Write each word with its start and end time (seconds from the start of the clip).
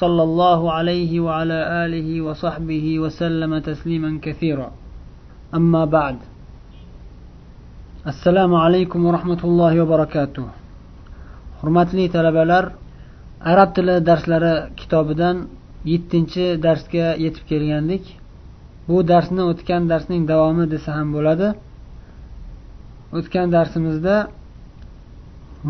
صلى 0.00 0.22
الله 0.22 0.72
عليه 0.72 1.20
وعلى 1.20 1.58
آله 1.84 2.08
وصحبه 2.22 2.98
وسلم 2.98 3.58
تسليما 3.58 4.18
كثيرا 4.22 4.72
أما 5.54 5.84
بعد 5.84 6.16
السلام 8.06 8.54
عليكم 8.54 9.00
ورحمة 9.04 9.40
الله 9.44 9.72
وبركاته 9.82 10.46
hurmatli 11.62 12.10
talabalar 12.10 12.64
arab 13.50 13.70
tili 13.74 13.94
darslari 14.08 14.54
kitobidan 14.78 15.36
yettinchi 15.92 16.44
darsga 16.66 17.06
yetib 17.24 17.44
kelgandik 17.50 18.04
bu 18.88 18.96
darsni 19.12 19.42
o'tgan 19.50 19.82
darsning 19.92 20.22
davomi 20.32 20.64
desa 20.74 20.90
ham 20.98 21.08
bo'ladi 21.16 21.48
o'tgan 23.18 23.46
darsimizda 23.56 24.16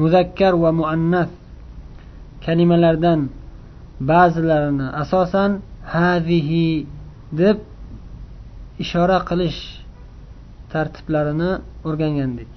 muzakkar 0.00 0.52
va 0.62 0.70
muannas 0.80 1.30
kalimalardan 2.46 3.20
ba'zilarini 3.99 4.87
asosan 5.03 5.51
hazihi 5.93 6.85
deb 7.31 7.57
ishora 8.83 9.17
qilish 9.29 9.59
tartiblarini 10.71 11.51
o'rgangandik. 11.87 12.53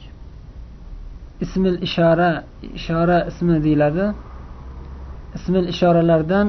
Ismil 1.45 1.77
ishora 1.87 2.31
ishora 2.79 3.19
ismi 3.31 3.57
deyiladi. 3.65 4.07
Ismil 5.37 5.67
ishoralardan 5.73 6.47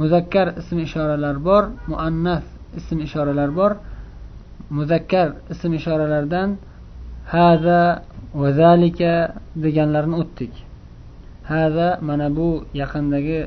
muzakkar 0.00 0.46
ism 0.60 0.78
ishoralar 0.86 1.36
bor 1.48 1.62
muannas 1.90 2.44
ism 2.78 2.98
ishoralar 3.06 3.50
bor. 3.58 3.72
Muzakkar 4.78 5.28
ism 5.52 5.72
ishoralardan 5.80 6.48
haza 7.34 7.82
va 8.40 8.48
zalika 8.60 9.12
deganlarni 9.64 10.14
o'tdik. 10.22 10.52
Haza 11.50 11.88
mana 12.08 12.28
bu 12.36 12.48
yaqindagi 12.80 13.40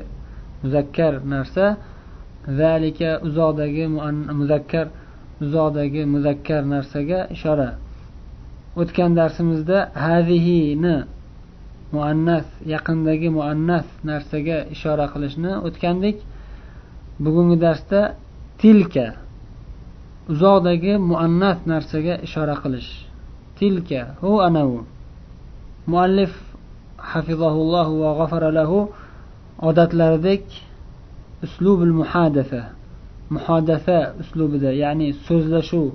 muzakkar 0.66 1.14
narsa. 1.34 1.66
Zalika 2.58 3.10
uzoqdagi 3.26 3.84
muzakkar 4.40 4.86
uzoqdagi 5.44 6.02
muzakkar 6.14 6.62
narsaga 6.74 7.18
ishora. 7.34 7.70
O'tgan 8.80 9.10
darsimizda 9.18 9.78
hazihini 10.04 10.96
muannas 11.94 12.46
yaqindagi 12.74 13.28
muannas 13.38 13.86
narsaga 14.10 14.58
ishora 14.74 15.06
qilishni 15.12 15.52
o'tgandik. 15.66 16.18
Bugungi 17.24 17.56
darsda 17.64 18.00
tilka 18.60 19.06
uzoqdagi 20.32 20.92
muannas 21.10 21.58
narsaga 21.72 22.14
ishora 22.26 22.54
qilish. 22.62 22.90
Tilka 23.58 24.00
hu 24.22 24.32
anavu 24.48 24.80
muallif 25.90 26.32
hafizahullohu 27.10 27.92
va 28.02 28.10
g'afara 28.18 28.50
lahu 28.58 28.78
odatlaridek 29.62 30.44
uslubul 31.42 31.92
muhadasa 32.00 32.62
muhodasa 33.30 34.14
uslubida 34.20 34.72
ya'ni 34.72 35.12
so'zlashuv 35.26 35.90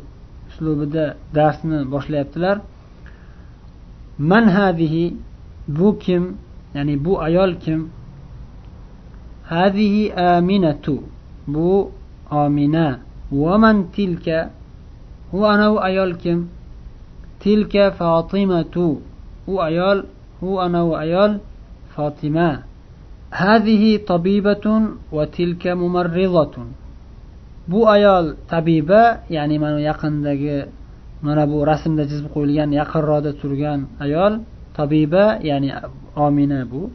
uslubida 0.50 1.16
darsni 1.36 1.80
boshlayaptilar 1.94 2.58
man 4.18 4.46
hadihi 4.58 5.16
bu 5.68 6.00
kim 6.00 6.24
ya'ni 6.76 6.96
bu 7.06 7.22
ayol 7.22 7.56
kim 7.64 7.90
hadihi 9.52 10.14
aminatu 10.14 11.04
bu 11.48 11.92
omina 12.32 13.00
va 13.32 13.58
man 13.58 13.78
tilka 13.96 14.50
u 15.34 15.46
anavi 15.46 15.78
ayol 15.88 16.14
kim 16.24 16.50
tilka 17.40 17.92
fotimatu 17.92 19.02
u 19.48 19.54
ayol 19.68 20.00
u 20.42 20.60
anavi 20.66 20.94
ayol 21.04 21.32
fotima 21.96 22.71
هذه 23.31 23.97
طبيبة 24.07 24.67
وتلك 25.13 25.65
ممرضة 25.67 26.55
bu 27.67 27.83
ayol 27.91 28.39
tabiba 28.47 29.27
ya'ni 29.27 29.59
mana 29.59 29.83
yaqindagi 29.83 30.71
mana 31.19 31.51
bu 31.51 31.67
rasmda 31.67 32.07
chizib 32.07 32.31
qo'yilgan 32.31 32.71
yaqinroqda 32.71 33.35
turgan 33.43 33.91
ayol 33.99 34.47
tabiba 34.79 35.43
ya'ni 35.43 35.75
omina 36.15 36.63
bu 36.63 36.95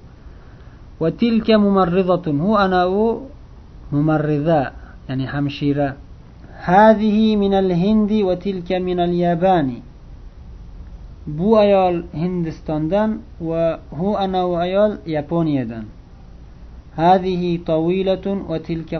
va 0.95 1.09
tilka 1.11 1.59
mumarrizatun 1.59 2.39
hu 2.39 2.55
ana 2.55 2.87
u 2.87 3.27
mumarriza 3.91 4.71
ya'ni 5.11 5.25
hamshira 5.27 5.99
هذه 6.61 7.41
من 7.41 7.53
الهند 7.57 8.11
وتلك 8.21 8.69
من 8.69 8.99
اليابان 9.01 9.69
bu 11.27 11.57
ayol 11.57 12.05
hindistondan 12.13 13.21
va 13.41 13.81
hu 13.89 14.17
ana 14.17 14.47
u 14.47 14.57
ayol 14.57 14.91
yaponiyadan 15.05 15.85
hazihi 16.96 17.64
tavilatun 17.64 18.48
va 18.48 18.58
tilka 18.58 18.98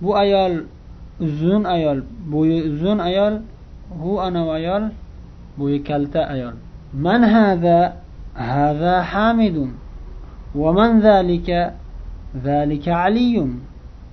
bu 0.00 0.16
ayol 0.16 0.64
uzun 1.20 1.62
ayol 1.64 1.98
bo'yi 2.32 2.58
uzun 2.70 2.98
ayol 2.98 3.34
hu 4.00 4.20
anavi 4.26 4.50
ayol 4.58 4.84
bo'yi 5.58 5.78
kalta 5.84 6.20
ayol. 6.34 6.54
Man 6.94 7.22
hada? 7.22 7.78
Hada 8.34 8.94
hamidun. 9.12 9.70
Va 10.54 10.70
man 10.72 11.00
zalika? 11.00 11.74
Zalika 12.44 12.92
aliyun. 13.06 13.60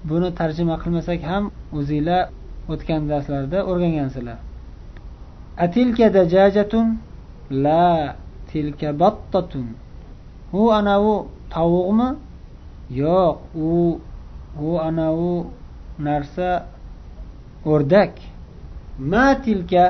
Buni 0.10 0.30
tarjima 0.40 0.76
qilmasak 0.84 1.22
ham 1.30 1.44
o'zinglar 1.78 2.24
o'tgan 2.72 3.02
darslarda 3.12 3.60
o'rgangansizlar. 3.70 4.40
Atilka 5.66 6.08
dajajatun? 6.18 6.88
La 7.64 8.16
tilka 8.52 8.90
battatun. 9.02 9.66
Hu 10.52 10.62
anavi 10.80 11.16
tovuqmi 11.55 12.09
yo'q 12.91 13.37
u 13.55 14.01
u 14.61 14.69
anavi 14.89 15.35
narsa 15.99 16.51
o'rdak 17.65 18.15
ma 18.99 19.35
tilka 19.45 19.85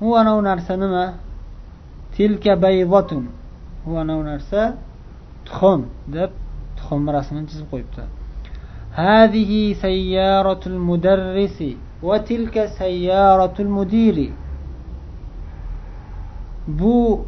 u 0.00 0.14
anavi 0.20 0.42
narsa 0.42 0.72
nima 0.76 1.04
tilka 2.16 2.52
bayzotun 2.56 3.24
u 3.86 3.96
anavi 4.02 4.22
narsa 4.30 4.60
tuxum 5.46 5.80
deb 6.14 6.30
tuxum 6.76 7.02
rasmini 7.16 7.46
chizib 7.50 7.66
qo'yibdi 7.72 8.04
هذه 8.94 9.72
سيارة 9.72 10.62
المدرس 10.66 11.58
وتلك 12.02 12.56
سيارة 12.78 13.54
المدير 13.60 14.16
bu 16.68 17.26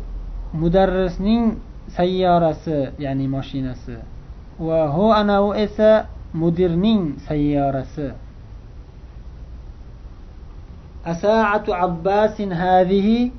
mudarrisning 0.54 1.58
sayyorasi 1.95 2.95
ya'ni 2.99 3.27
mashinasi. 3.27 3.97
Va 4.59 4.87
hu 4.91 5.11
anavi 5.13 5.61
esa 5.61 6.07
mudirning 6.33 7.19
sayyorasi. 7.27 8.11
Asaatu 11.05 11.73
abbasin 11.73 12.51
hadihi 12.51 13.31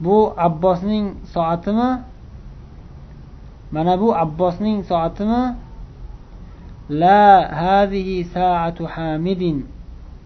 bu 0.00 0.32
abbosning 0.36 1.14
soatimi? 1.34 2.02
Mana 3.72 4.00
bu 4.00 4.14
abbosning 4.14 4.84
soatimi? 4.86 5.56
La 6.90 7.48
hadihi 7.50 8.24
saatu 8.24 8.86
hamidin 8.86 9.66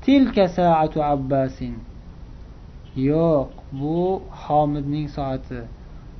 tilka 0.04 0.48
saatu 0.48 1.00
abbasin. 1.02 1.80
Yo'q 2.96 3.48
bu 3.72 4.22
homidning 4.28 5.08
soati. 5.08 5.64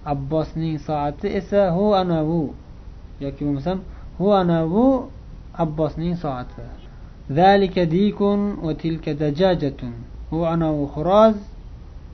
abbosning 0.04 0.78
soati 0.78 1.28
esa 1.28 1.70
hu 1.70 1.94
anavu. 1.94 2.54
Yoki 3.20 3.44
bo'lmasam 3.44 3.78
hu 4.18 4.32
anavu 4.32 5.10
abbosning 5.54 6.16
soati. 6.16 6.62
Zalika 7.30 7.86
dikun 7.86 8.40
va 8.64 8.74
tilka 8.74 9.14
dajajatun. 9.14 9.92
Hu 10.30 10.44
anavu 10.44 10.88
xuroz 10.94 11.36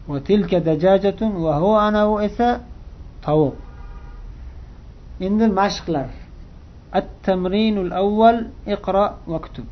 va 0.09 0.21
tilka 0.21 0.61
dajajatun 0.61 1.31
va 1.45 1.53
hu 1.61 1.71
anavu 1.87 2.21
esa 2.29 2.61
tovuq. 3.25 3.55
Endi 5.21 5.47
mashqlar. 5.61 6.09
At 6.93 7.07
tamrinul 7.23 7.93
avval 7.93 8.39
iqro 8.75 9.07
vaktub 9.27 9.67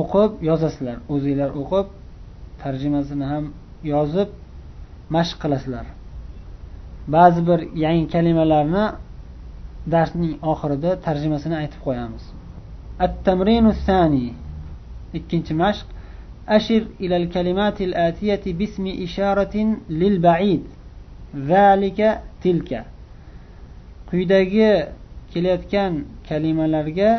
o'qib 0.00 0.30
yozasizlar. 0.48 0.98
O'zinglar 1.12 1.50
o'qib 1.60 1.86
tarjimasini 2.62 3.24
ham 3.32 3.44
yozib 3.92 4.28
mashq 5.14 5.36
qilasizlar. 5.42 5.86
ba'zi 7.14 7.40
bir 7.48 7.60
yangi 7.84 8.06
kalimalarni 8.14 8.84
darsning 9.94 10.32
oxirida 10.52 10.90
tarjimasini 11.06 11.56
aytib 11.62 11.80
qo'yamiz. 11.86 12.24
At 13.04 13.14
sani 13.86 14.26
ikkinchi 15.18 15.54
mashq. 15.62 15.86
Ashir 16.56 16.82
ilal 17.04 17.26
kalimatil 17.34 17.92
atiyati 18.08 18.50
bismi 18.60 18.92
isharatin 19.06 19.68
lil 20.00 20.16
baid. 20.22 20.64
Zalika 21.50 22.08
tilka. 22.42 22.80
Quyidagi 24.08 24.70
kelayotgan 25.32 25.92
kalimalarga 26.28 27.10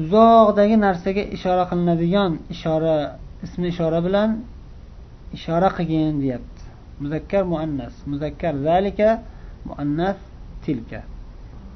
uzoqdagi 0.00 0.76
narsaga 0.86 1.22
ishora 1.36 1.64
qilinadigan 1.70 2.32
ishora 2.54 2.96
ismi 3.44 3.66
ishora 3.72 3.98
bilan 4.06 4.30
ishora 5.36 5.68
qilgin 5.76 6.14
deyapti. 6.22 6.59
Muzakkar 7.02 7.44
muannas. 7.52 7.94
Muzakkar 8.12 8.54
zalika 8.66 9.08
muannas 9.68 10.18
tilka. 10.64 11.00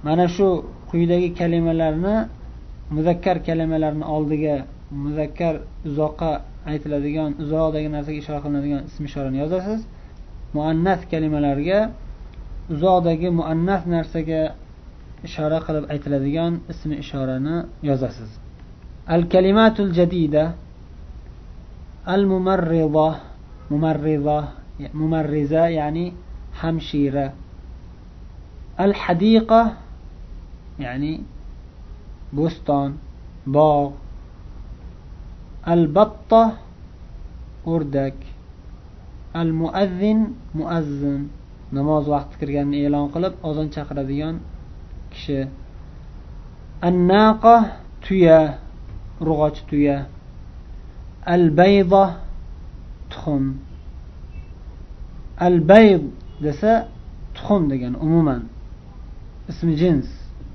Mana 0.04 0.26
shu 0.28 0.46
quyidagi 0.90 1.28
kalimalarni 1.38 2.16
muzakkar 2.96 3.36
kalimalarni 3.46 4.04
oldiga 4.16 4.54
muzakkar 5.04 5.54
uzoqqa 5.88 6.30
aytiladigan 6.70 7.30
uzoqdagi 7.42 7.88
narsaga 7.96 8.18
ishora 8.22 8.40
qilinadigan 8.44 8.82
ism 8.88 9.02
ishorani 9.10 9.38
yozasiz. 9.44 9.80
Muannas 10.56 11.00
kalimalarga 11.12 11.78
uzoqdagi 12.74 13.28
muannas 13.38 13.82
narsaga 13.94 14.42
ishora 15.28 15.58
qilib 15.66 15.84
aytiladigan 15.92 16.52
ismi 16.72 16.94
ishorani 17.04 17.56
yozasiz. 17.88 18.30
Al 19.14 19.22
kalimatul 19.32 19.90
jadida 19.98 20.44
al 22.14 22.22
mumarrida 22.32 23.08
mumarrida 23.70 24.38
mumarriza 24.92 25.70
ya'ni 25.70 26.14
hamshira. 26.60 27.32
Al 28.76 28.92
hadiqa 28.92 29.78
ya'ni 30.78 31.22
bo'ston 32.32 32.98
bog' 33.46 33.94
al 35.64 35.86
batta 35.88 36.42
o'rdak. 37.66 38.16
Al 39.34 39.50
muazzin. 39.52 40.34
Muazzin 40.54 41.30
namoz 41.72 42.04
vaqti 42.14 42.34
kirganini 42.40 42.78
e'lon 42.86 43.06
qilib 43.14 43.34
ozon 43.48 43.68
chaqiradigan 43.74 44.36
kishi. 45.12 45.40
Annaqa 46.88 47.54
tuya 48.04 48.40
urg'och 49.22 49.58
tuya. 49.70 49.98
Al 51.34 51.44
bayda 51.58 52.04
tuxum. 53.10 53.44
Al 55.38 55.68
bayd 55.68 56.02
desa 56.42 56.88
tuxum 57.34 57.70
degani 57.70 57.96
umuman. 57.96 58.42
Ismi 59.48 59.74
jins. 59.76 60.08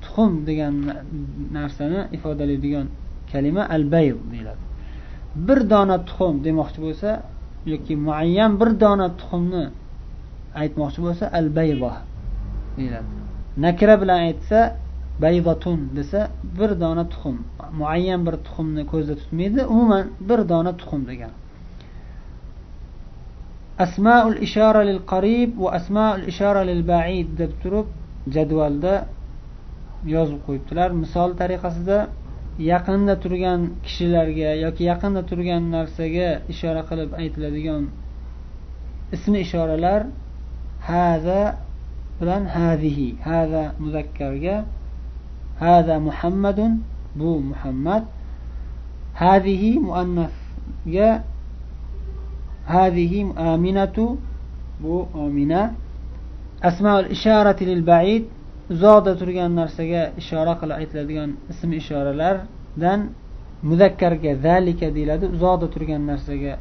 Tuxum 0.04 0.31
degan 0.48 0.76
narsani 1.58 2.00
ifodalaydigan 2.16 2.88
kalima 3.31 3.64
al 3.76 3.84
bayd 3.94 4.18
deyiladi. 4.31 4.64
Bir 5.48 5.60
dona 5.70 5.98
tuxum 6.10 6.36
demoqchi 6.46 6.80
bo'lsa 6.86 7.10
yoki 7.72 7.94
muayyan 8.08 8.52
bir 8.60 8.70
dona 8.84 9.08
tuxumni 9.20 9.66
aytmoqchi 10.62 11.00
bo'lsa 11.06 11.26
al 11.40 11.48
bayda 11.58 11.92
deyiladi. 12.78 13.10
Nakra 13.66 13.96
bilan 14.02 14.20
aytsa 14.28 14.60
bayvatun 15.22 15.80
desa 15.98 16.20
bir 16.60 16.72
dona 16.81 17.04
tuxum 17.14 17.38
muayyan 17.80 18.22
bir 18.28 18.36
tuxumni 18.46 18.84
ko'zda 18.92 19.14
tutmaydi 19.22 19.62
umuman 19.74 20.06
bir 20.30 20.40
dona 20.52 20.72
tuxum 20.80 21.02
degani 21.12 21.36
asmaul 23.86 24.36
ishora 24.48 24.81
lil 24.90 25.02
qarib 25.12 25.50
va 25.64 25.70
asmaul 25.80 26.22
ishora 26.31 26.62
lil 26.70 26.84
baid 26.92 27.28
deb 27.42 27.52
turib 27.62 27.88
jadvalda 28.36 28.96
yozib 30.16 30.40
qo'yibdilar. 30.46 30.90
Misol 31.04 31.30
tariqasida 31.42 32.00
yaqinda 32.72 33.16
turgan 33.24 33.62
kishilarga 33.86 34.50
yoki 34.66 34.84
yaqinda 34.92 35.22
turgan 35.30 35.64
narsaga 35.76 36.30
ishora 36.54 36.81
qilib 36.90 37.10
aytiladigan 37.22 37.84
ismi 39.16 39.38
ishoralar 39.46 40.02
haza 40.90 41.42
bilan 42.20 42.44
hazihi 42.56 43.08
haza 43.28 43.64
muzakkarga 43.84 44.56
haza 45.64 45.96
muhammadun 46.08 46.72
bu 47.20 47.31
muhammad 47.50 48.04
hazihi 49.22 49.72
muannasga 49.88 51.10
هذه 52.69 53.13
aminatu 53.38 54.18
bu 54.80 55.07
omina 55.13 55.71
asmaul 56.62 57.07
isharati 57.16 57.66
lil 57.66 57.88
baid 57.88 58.24
uzoqda 58.74 59.12
turgan 59.19 59.51
narsaga 59.60 60.01
ishora 60.21 60.54
qilib 60.62 60.75
aytiladigan 60.81 61.30
ism 61.51 61.69
ishoralardan 61.81 63.00
muzakkarga 63.69 64.31
zalika 64.45 64.88
deyiladi 64.95 65.25
uzoqda 65.36 65.68
turgan 65.74 66.01
narsaga 66.12 66.54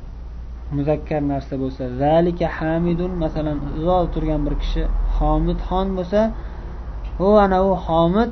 muzakkar 0.76 1.22
narsa 1.32 1.55
bo'lsa 1.62 1.84
zalika 2.02 2.46
hamidun 2.58 3.12
masalan 3.25 3.58
uzoqda 3.78 4.08
turgan 4.14 4.40
bir 4.46 4.55
kishi 4.62 4.82
homid 5.16 5.58
xon 5.69 5.88
bo'lsa 5.99 6.20
u 7.26 7.28
ana 7.44 7.58
u 7.69 7.70
homid 7.87 8.31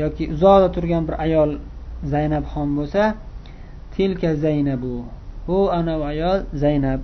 yoki 0.00 0.24
uzoqda 0.34 0.68
turgan 0.76 1.02
bir 1.08 1.14
ayol 1.26 1.50
zaynab 2.12 2.44
xon 2.52 2.68
bo'lsa 2.78 3.02
tilka 3.94 4.30
zaynabu 4.44 4.94
u 5.47 5.69
ana 5.77 5.97
u 5.99 6.03
ayol 6.03 6.39
zaynab 6.53 7.01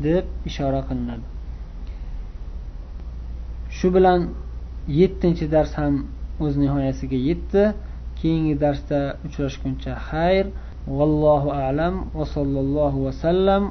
deb 0.00 0.24
ishora 0.48 0.80
qilinadi 0.88 1.26
shu 3.76 3.90
bilan 3.94 4.20
yettinchi 4.88 5.48
dars 5.54 5.72
ham 5.78 5.94
o'z 6.40 6.56
nihoyasiga 6.62 7.18
yetdi 7.28 7.62
keyingi 8.18 8.54
darsda 8.64 9.00
uchrashguncha 9.26 9.92
xayr 10.08 10.46
vallohu 10.98 11.48
alam 11.50 11.94
va 12.14 12.24
sallallohu 12.34 12.98
vasallam 13.06 13.64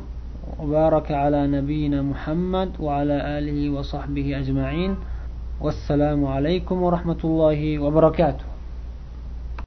وبارك 0.60 1.12
على 1.12 1.48
نبينا 1.48 2.02
محمد 2.02 2.70
وعلى 2.80 3.38
آله 3.38 3.70
وصحبه 3.70 4.40
أجمعين 4.42 4.96
والسلام 5.62 6.26
عليكم 6.26 6.82
ورحمة 6.82 7.22
الله 7.24 7.80
وبركاته 7.80 8.46